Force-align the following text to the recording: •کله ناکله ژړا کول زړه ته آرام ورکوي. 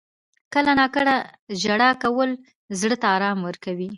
•کله 0.53 0.71
ناکله 0.79 1.15
ژړا 1.61 1.91
کول 2.03 2.29
زړه 2.79 2.95
ته 3.01 3.07
آرام 3.15 3.39
ورکوي. 3.47 3.89